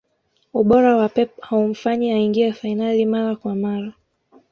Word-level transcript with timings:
ubora 0.59 0.89
wa 0.99 1.07
pep 1.15 1.31
haumfanya 1.47 2.11
aingie 2.15 2.51
fainali 2.53 3.05
mara 3.05 3.35
kwa 3.35 3.55
mara 3.55 3.91